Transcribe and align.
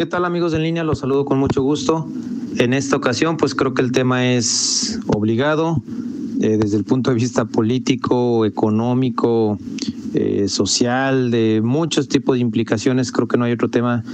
¿Qué 0.00 0.06
tal 0.06 0.24
amigos 0.24 0.54
en 0.54 0.62
línea? 0.62 0.84
Los 0.84 1.00
saludo 1.00 1.24
con 1.24 1.40
mucho 1.40 1.60
gusto. 1.60 2.06
En 2.56 2.72
esta 2.72 2.94
ocasión, 2.94 3.36
pues 3.36 3.56
creo 3.56 3.74
que 3.74 3.82
el 3.82 3.90
tema 3.90 4.32
es 4.32 5.00
obligado 5.08 5.82
eh, 6.40 6.56
desde 6.56 6.76
el 6.76 6.84
punto 6.84 7.10
de 7.10 7.16
vista 7.16 7.46
político, 7.46 8.46
económico, 8.46 9.58
eh, 10.14 10.46
social, 10.46 11.32
de 11.32 11.62
muchos 11.64 12.06
tipos 12.06 12.36
de 12.36 12.42
implicaciones. 12.42 13.10
Creo 13.10 13.26
que 13.26 13.38
no 13.38 13.44
hay 13.44 13.50
otro 13.50 13.70
tema 13.70 14.04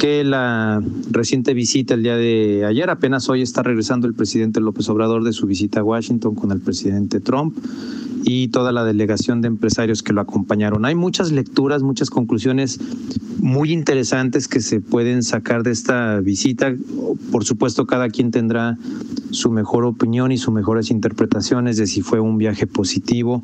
que 0.00 0.24
la 0.24 0.82
reciente 1.08 1.54
visita 1.54 1.94
el 1.94 2.02
día 2.02 2.16
de 2.16 2.64
ayer. 2.66 2.90
Apenas 2.90 3.28
hoy 3.28 3.42
está 3.42 3.62
regresando 3.62 4.08
el 4.08 4.14
presidente 4.14 4.58
López 4.58 4.88
Obrador 4.88 5.22
de 5.22 5.32
su 5.32 5.46
visita 5.46 5.78
a 5.78 5.84
Washington 5.84 6.34
con 6.34 6.50
el 6.50 6.58
presidente 6.58 7.20
Trump 7.20 7.56
y 8.28 8.48
toda 8.48 8.72
la 8.72 8.84
delegación 8.84 9.40
de 9.40 9.48
empresarios 9.48 10.02
que 10.02 10.12
lo 10.12 10.20
acompañaron. 10.20 10.84
Hay 10.84 10.94
muchas 10.94 11.32
lecturas, 11.32 11.82
muchas 11.82 12.10
conclusiones 12.10 12.78
muy 13.40 13.72
interesantes 13.72 14.48
que 14.48 14.60
se 14.60 14.80
pueden 14.80 15.22
sacar 15.22 15.62
de 15.62 15.70
esta 15.70 16.20
visita. 16.20 16.74
Por 17.32 17.44
supuesto, 17.44 17.86
cada 17.86 18.10
quien 18.10 18.30
tendrá 18.30 18.76
su 19.30 19.50
mejor 19.50 19.86
opinión 19.86 20.30
y 20.30 20.36
sus 20.36 20.52
mejores 20.52 20.90
interpretaciones 20.90 21.78
de 21.78 21.86
si 21.86 22.02
fue 22.02 22.20
un 22.20 22.36
viaje 22.36 22.66
positivo 22.66 23.42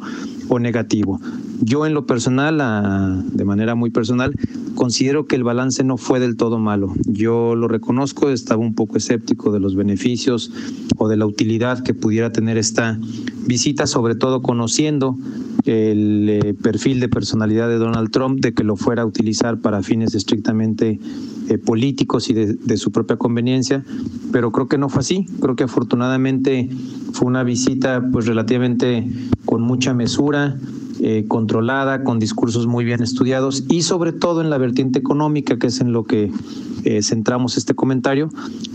o 0.48 0.58
negativo. 0.58 1.18
Yo 1.62 1.86
en 1.86 1.94
lo 1.94 2.04
personal, 2.04 3.24
de 3.32 3.44
manera 3.44 3.74
muy 3.74 3.88
personal, 3.88 4.34
considero 4.74 5.26
que 5.26 5.36
el 5.36 5.44
balance 5.44 5.82
no 5.82 5.96
fue 5.96 6.20
del 6.20 6.36
todo 6.36 6.58
malo. 6.58 6.92
Yo 7.06 7.54
lo 7.54 7.68
reconozco, 7.68 8.28
estaba 8.28 8.60
un 8.60 8.74
poco 8.74 8.98
escéptico 8.98 9.50
de 9.50 9.60
los 9.60 9.76
beneficios 9.76 10.52
o 10.98 11.08
de 11.08 11.16
la 11.16 11.24
utilidad 11.24 11.82
que 11.82 11.94
pudiera 11.94 12.32
tener 12.32 12.58
esta 12.58 12.98
visita, 13.46 13.86
sobre 13.86 14.14
todo 14.14 14.42
conociendo 14.42 14.73
el 14.78 16.28
eh, 16.28 16.54
perfil 16.54 17.00
de 17.00 17.08
personalidad 17.08 17.68
de 17.68 17.78
Donald 17.78 18.10
Trump, 18.10 18.40
de 18.40 18.52
que 18.52 18.64
lo 18.64 18.76
fuera 18.76 19.02
a 19.02 19.06
utilizar 19.06 19.60
para 19.60 19.82
fines 19.82 20.14
estrictamente 20.14 20.98
eh, 21.48 21.58
políticos 21.58 22.30
y 22.30 22.34
de, 22.34 22.76
su 22.76 22.90
propia 22.90 23.16
conveniencia, 23.16 23.84
pero 24.32 24.50
creo 24.52 24.68
que 24.68 24.78
no 24.78 24.88
fue 24.88 25.00
así. 25.00 25.26
Creo 25.40 25.56
que 25.56 25.64
afortunadamente 25.64 26.68
fue 27.12 27.28
una 27.28 27.44
visita 27.44 28.02
pues 28.12 28.26
relativamente 28.26 29.06
con 29.44 29.62
mucha 29.62 29.94
mesura, 29.94 30.56
eh, 31.00 31.24
controlada, 31.28 32.04
con 32.04 32.18
discursos 32.18 32.66
muy 32.66 32.84
bien 32.84 33.02
estudiados 33.02 33.64
y 33.68 33.82
sobre 33.82 34.12
todo 34.12 34.40
en 34.40 34.50
la 34.50 34.58
vertiente 34.58 34.98
económica, 34.98 35.58
que 35.58 35.68
es 35.68 35.80
en 35.80 35.92
lo 35.92 36.04
que 36.04 36.30
eh, 36.84 37.02
centramos 37.02 37.56
este 37.56 37.74
comentario, 37.74 38.28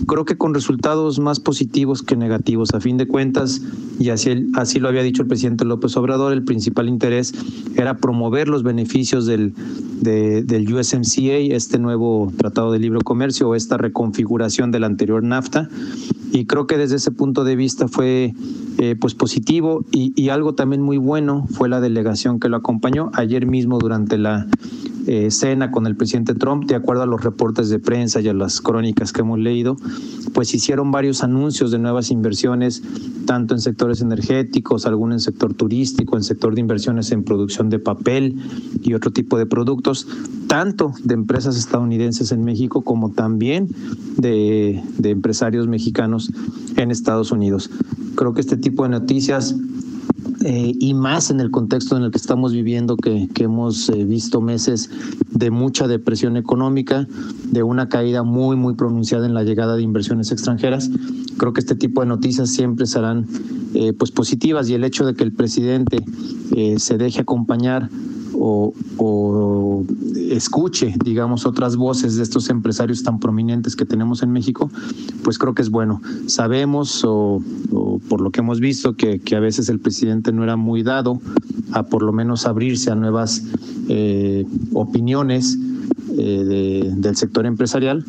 creo 0.07 0.25
que 0.25 0.37
con 0.37 0.53
resultados 0.53 1.19
más 1.19 1.39
positivos 1.39 2.01
que 2.03 2.15
negativos. 2.15 2.73
A 2.73 2.79
fin 2.79 2.97
de 2.97 3.07
cuentas, 3.07 3.61
y 3.99 4.09
así, 4.09 4.47
así 4.55 4.79
lo 4.79 4.89
había 4.89 5.03
dicho 5.03 5.21
el 5.21 5.27
presidente 5.27 5.65
López 5.65 5.95
Obrador, 5.97 6.33
el 6.33 6.43
principal 6.43 6.89
interés 6.89 7.33
era 7.75 7.97
promover 7.97 8.47
los 8.47 8.63
beneficios 8.63 9.25
del, 9.25 9.53
del 10.01 10.73
USMCA, 10.73 11.55
este 11.55 11.79
nuevo 11.79 12.31
Tratado 12.37 12.71
de 12.71 12.79
Libre 12.79 12.99
Comercio 13.03 13.49
o 13.49 13.55
esta 13.55 13.77
reconfiguración 13.77 14.71
del 14.71 14.83
anterior 14.83 15.23
NAFTA 15.23 15.69
y 16.31 16.45
creo 16.45 16.67
que 16.67 16.77
desde 16.77 16.97
ese 16.97 17.11
punto 17.11 17.43
de 17.43 17.55
vista 17.55 17.87
fue 17.87 18.33
eh, 18.77 18.95
pues 18.99 19.15
positivo 19.15 19.85
y, 19.91 20.13
y, 20.15 20.29
algo 20.29 20.53
también 20.53 20.81
muy 20.81 20.97
bueno 20.97 21.45
fue 21.51 21.69
la 21.69 21.81
delegación 21.81 22.39
que 22.39 22.49
lo 22.49 22.57
acompañó 22.57 23.11
ayer 23.13 23.45
mismo 23.45 23.79
durante 23.79 24.17
la 24.17 24.47
eh, 25.11 25.31
cena 25.31 25.71
con 25.71 25.87
el 25.87 25.95
presidente 25.95 26.35
Trump, 26.35 26.65
de 26.65 26.75
acuerdo 26.75 27.01
a 27.01 27.07
los 27.07 27.23
reportes 27.23 27.69
de 27.69 27.79
prensa 27.79 28.21
y 28.21 28.27
a 28.27 28.33
las 28.35 28.61
crónicas 28.61 29.11
que 29.11 29.21
hemos 29.21 29.39
leído, 29.39 29.75
pues 30.35 30.53
hicieron 30.53 30.91
varios 30.91 31.23
anuncios 31.23 31.71
de 31.71 31.79
nuevas 31.79 32.11
inversiones, 32.11 32.83
tanto 33.25 33.55
en 33.55 33.59
sectores 33.59 34.01
energéticos, 34.01 34.85
algún 34.85 35.11
en 35.11 35.19
sector 35.19 35.55
turístico, 35.55 36.15
en 36.15 36.23
sector 36.23 36.53
de 36.53 36.61
inversiones 36.61 37.11
en 37.11 37.23
producción 37.23 37.71
de 37.71 37.79
papel 37.79 38.39
y 38.83 38.93
otro 38.93 39.09
tipo 39.09 39.39
de 39.39 39.47
productos, 39.47 40.07
tanto 40.45 40.93
de 41.03 41.15
empresas 41.15 41.57
estadounidenses 41.57 42.31
en 42.31 42.43
México 42.43 42.83
como 42.83 43.09
también 43.09 43.67
de, 44.15 44.79
de 44.99 45.09
empresarios 45.09 45.67
mexicanos 45.67 46.31
en 46.75 46.91
Estados 46.91 47.31
Unidos. 47.31 47.71
Creo 48.13 48.35
que 48.35 48.41
este 48.41 48.57
tipo 48.57 48.83
de 48.83 48.89
noticias 48.89 49.55
eh, 50.43 50.73
y 50.79 50.93
más 50.93 51.31
en 51.31 51.39
el 51.39 51.51
contexto 51.51 51.97
en 51.97 52.03
el 52.03 52.11
que 52.11 52.17
estamos 52.17 52.53
viviendo, 52.53 52.95
que, 52.95 53.27
que 53.33 53.43
hemos 53.43 53.89
eh, 53.89 54.05
visto 54.05 54.39
meses 54.39 54.89
de 55.31 55.51
mucha 55.51 55.87
depresión 55.87 56.37
económica, 56.37 57.07
de 57.51 57.63
una 57.63 57.89
caída 57.89 58.23
muy, 58.23 58.55
muy 58.55 58.75
pronunciada 58.75 59.25
en 59.25 59.33
la 59.33 59.43
llegada 59.43 59.75
de 59.75 59.81
inversiones 59.81 60.31
extranjeras. 60.31 60.89
Creo 61.37 61.53
que 61.53 61.59
este 61.59 61.75
tipo 61.75 62.01
de 62.01 62.07
noticias 62.07 62.49
siempre 62.49 62.85
serán 62.85 63.27
eh, 63.73 63.93
pues 63.93 64.11
positivas 64.11 64.69
y 64.69 64.75
el 64.75 64.83
hecho 64.83 65.05
de 65.05 65.13
que 65.13 65.23
el 65.23 65.33
presidente 65.33 66.03
se 66.77 66.97
deje 66.97 67.21
acompañar 67.21 67.89
o, 68.39 69.85
escuche, 70.29 70.93
digamos, 71.03 71.45
otras 71.45 71.75
voces 71.75 72.15
de 72.15 72.23
estos 72.23 72.49
empresarios 72.49 73.03
tan 73.03 73.19
prominentes 73.19 73.75
que 73.75 73.85
tenemos 73.85 74.23
en 74.23 74.31
México, 74.31 74.69
pues 75.23 75.37
creo 75.37 75.53
que 75.53 75.61
es 75.61 75.69
bueno. 75.69 76.01
Sabemos, 76.27 77.03
o, 77.05 77.41
por 78.07 78.21
lo 78.21 78.31
que 78.31 78.41
hemos 78.41 78.59
visto, 78.59 78.95
que, 78.95 79.21
a 79.35 79.39
veces 79.39 79.69
el 79.69 79.79
presidente 79.79 80.28
no 80.33 80.43
era 80.43 80.55
muy 80.55 80.83
dado 80.83 81.19
a 81.71 81.83
por 81.83 82.03
lo 82.03 82.11
menos 82.11 82.45
abrirse 82.45 82.91
a 82.91 82.95
nuevas 82.95 83.43
eh, 83.87 84.45
opiniones 84.73 85.57
eh, 86.17 86.91
del 86.95 87.15
sector 87.15 87.45
empresarial 87.45 88.03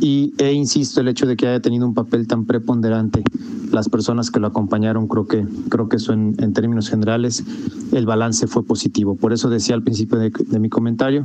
y, 0.00 0.32
e 0.38 0.52
insisto, 0.52 1.00
el 1.00 1.08
hecho 1.08 1.26
de 1.26 1.36
que 1.36 1.46
haya 1.46 1.60
tenido 1.60 1.86
un 1.86 1.94
papel 1.94 2.26
tan 2.26 2.46
preponderante 2.46 3.22
las 3.70 3.88
personas 3.88 4.30
que 4.30 4.40
lo 4.40 4.48
acompañaron, 4.48 5.06
creo 5.06 5.26
que, 5.26 5.46
creo 5.68 5.88
que 5.88 5.96
eso 5.96 6.12
en, 6.12 6.52
términos 6.52 6.88
generales, 6.88 7.44
el 7.92 8.06
balance 8.06 8.46
fue 8.46 8.64
positivo. 8.64 9.16
Por 9.16 9.32
eso 9.32 9.48
decía 9.48 9.74
al 9.74 9.82
principio 9.82 10.18
de, 10.18 10.58
mi 10.58 10.68
comentario 10.68 11.24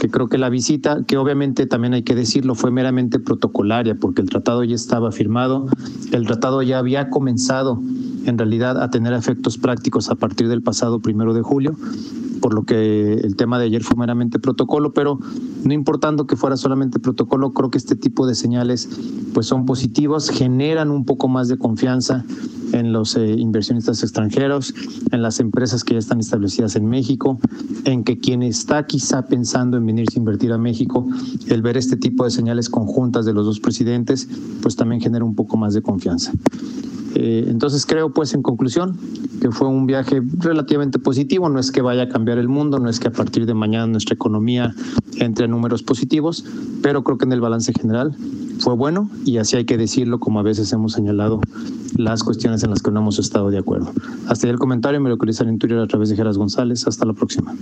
que 0.00 0.08
creo 0.08 0.28
que 0.28 0.38
la 0.38 0.48
visita, 0.48 1.04
que 1.04 1.16
obviamente 1.16 1.66
también 1.66 1.94
hay 1.94 2.02
que 2.02 2.14
decirlo, 2.14 2.54
fue 2.54 2.70
meramente 2.70 3.18
protocolaria, 3.18 3.94
porque 3.94 4.22
el 4.22 4.28
tratado 4.28 4.64
ya 4.64 4.74
estaba 4.74 5.12
firmado, 5.12 5.66
el 6.12 6.26
tratado 6.26 6.62
ya 6.62 6.78
había 6.78 7.10
comenzado 7.10 7.80
en 8.24 8.38
realidad 8.38 8.82
a 8.82 8.90
tener 8.90 9.12
efectos 9.12 9.58
prácticos 9.58 10.10
a 10.10 10.14
partir 10.14 10.48
del 10.48 10.62
pasado 10.62 11.00
primero 11.00 11.34
de 11.34 11.42
julio 11.42 11.76
por 12.42 12.52
lo 12.52 12.64
que 12.64 13.14
el 13.14 13.36
tema 13.36 13.58
de 13.58 13.66
ayer 13.66 13.82
fue 13.82 13.96
meramente 13.96 14.38
protocolo, 14.38 14.92
pero 14.92 15.18
no 15.64 15.72
importando 15.72 16.26
que 16.26 16.36
fuera 16.36 16.58
solamente 16.58 16.98
protocolo, 16.98 17.54
creo 17.54 17.70
que 17.70 17.78
este 17.78 17.96
tipo 17.96 18.26
de 18.26 18.34
señales 18.34 18.90
pues 19.32 19.46
son 19.46 19.64
positivos, 19.64 20.28
generan 20.28 20.90
un 20.90 21.06
poco 21.06 21.28
más 21.28 21.48
de 21.48 21.56
confianza 21.56 22.24
en 22.72 22.92
los 22.92 23.16
eh, 23.16 23.36
inversionistas 23.38 24.02
extranjeros, 24.02 24.74
en 25.12 25.22
las 25.22 25.40
empresas 25.40 25.84
que 25.84 25.94
ya 25.94 26.00
están 26.00 26.20
establecidas 26.20 26.74
en 26.74 26.86
México, 26.86 27.38
en 27.84 28.02
que 28.02 28.18
quien 28.18 28.42
está 28.42 28.86
quizá 28.86 29.26
pensando 29.26 29.76
en 29.76 29.86
venirse 29.86 30.18
a 30.18 30.20
invertir 30.20 30.52
a 30.52 30.58
México, 30.58 31.06
el 31.46 31.62
ver 31.62 31.76
este 31.76 31.96
tipo 31.96 32.24
de 32.24 32.30
señales 32.30 32.68
conjuntas 32.68 33.24
de 33.24 33.34
los 33.34 33.46
dos 33.46 33.60
presidentes, 33.60 34.28
pues 34.62 34.74
también 34.74 35.00
genera 35.00 35.24
un 35.24 35.36
poco 35.36 35.56
más 35.56 35.74
de 35.74 35.82
confianza. 35.82 36.32
Eh, 37.14 37.44
entonces 37.48 37.84
creo 37.86 38.12
pues 38.12 38.34
en 38.34 38.42
conclusión 38.42 38.98
que 39.40 39.50
fue 39.50 39.68
un 39.68 39.86
viaje 39.86 40.22
relativamente 40.38 40.98
positivo, 40.98 41.48
no 41.48 41.58
es 41.58 41.72
que 41.72 41.82
vaya 41.82 42.04
a 42.04 42.08
cambiar 42.08 42.38
el 42.38 42.48
mundo, 42.48 42.78
no 42.78 42.88
es 42.88 43.00
que 43.00 43.08
a 43.08 43.12
partir 43.12 43.44
de 43.46 43.54
mañana 43.54 43.86
nuestra 43.86 44.14
economía 44.14 44.74
entre 45.18 45.44
en 45.44 45.50
números 45.50 45.82
positivos, 45.82 46.44
pero 46.82 47.04
creo 47.04 47.18
que 47.18 47.24
en 47.24 47.32
el 47.32 47.40
balance 47.40 47.72
general 47.72 48.16
fue 48.60 48.74
bueno 48.74 49.10
y 49.24 49.38
así 49.38 49.56
hay 49.56 49.64
que 49.64 49.76
decirlo 49.76 50.20
como 50.20 50.40
a 50.40 50.42
veces 50.42 50.72
hemos 50.72 50.92
señalado 50.92 51.40
las 51.96 52.22
cuestiones 52.22 52.62
en 52.62 52.70
las 52.70 52.82
que 52.82 52.90
no 52.90 53.00
hemos 53.00 53.18
estado 53.18 53.50
de 53.50 53.58
acuerdo. 53.58 53.92
Hasta 54.28 54.46
ahí 54.46 54.52
el 54.52 54.58
comentario, 54.58 55.00
me 55.00 55.10
localizan 55.10 55.48
en 55.48 55.58
Twitter 55.58 55.78
a 55.78 55.86
través 55.86 56.08
de 56.08 56.16
Geras 56.16 56.38
González. 56.38 56.86
Hasta 56.86 57.04
la 57.04 57.12
próxima. 57.12 57.54